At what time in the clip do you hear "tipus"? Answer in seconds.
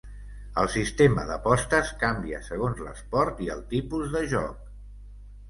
3.77-4.11